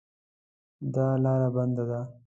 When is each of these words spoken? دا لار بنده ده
دا 0.93 1.07
لار 1.23 1.41
بنده 1.55 1.83
ده 1.89 1.99